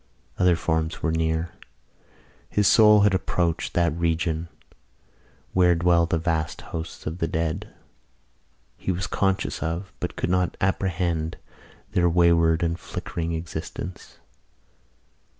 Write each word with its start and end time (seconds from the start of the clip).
Other 0.39 0.55
forms 0.55 1.03
were 1.03 1.11
near. 1.11 1.51
His 2.49 2.67
soul 2.67 3.01
had 3.01 3.13
approached 3.13 3.75
that 3.75 3.95
region 3.95 4.49
where 5.53 5.75
dwell 5.75 6.07
the 6.07 6.17
vast 6.17 6.61
hosts 6.61 7.05
of 7.05 7.19
the 7.19 7.27
dead. 7.27 7.71
He 8.77 8.91
was 8.91 9.05
conscious 9.05 9.61
of, 9.61 9.93
but 9.99 10.15
could 10.15 10.31
not 10.31 10.57
apprehend, 10.59 11.37
their 11.91 12.09
wayward 12.09 12.63
and 12.63 12.79
flickering 12.79 13.33
existence. 13.33 14.17